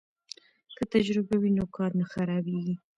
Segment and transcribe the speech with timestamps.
[0.77, 2.75] که تجربه وي نو کار نه خرابېږي.